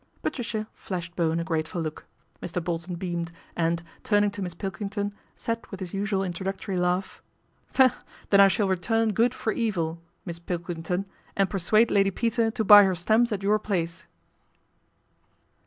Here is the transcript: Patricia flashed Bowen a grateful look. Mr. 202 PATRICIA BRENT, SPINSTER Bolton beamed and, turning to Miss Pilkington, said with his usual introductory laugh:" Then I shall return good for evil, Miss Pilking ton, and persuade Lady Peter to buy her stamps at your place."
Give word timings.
Patricia 0.23 0.65
flashed 0.73 1.15
Bowen 1.15 1.39
a 1.39 1.43
grateful 1.43 1.79
look. 1.79 2.07
Mr. 2.41 2.53
202 2.55 2.57
PATRICIA 2.57 2.57
BRENT, 2.57 2.57
SPINSTER 2.57 2.61
Bolton 2.61 2.95
beamed 2.95 3.31
and, 3.55 3.83
turning 4.03 4.31
to 4.31 4.41
Miss 4.41 4.53
Pilkington, 4.55 5.13
said 5.35 5.67
with 5.69 5.79
his 5.79 5.93
usual 5.93 6.23
introductory 6.23 6.75
laugh:" 6.75 7.21
Then 8.31 8.39
I 8.41 8.47
shall 8.47 8.67
return 8.67 9.13
good 9.13 9.35
for 9.35 9.53
evil, 9.53 10.01
Miss 10.25 10.39
Pilking 10.39 10.81
ton, 10.81 11.05
and 11.35 11.51
persuade 11.51 11.91
Lady 11.91 12.09
Peter 12.09 12.49
to 12.49 12.63
buy 12.63 12.83
her 12.85 12.95
stamps 12.95 13.31
at 13.31 13.43
your 13.43 13.59
place." 13.59 14.05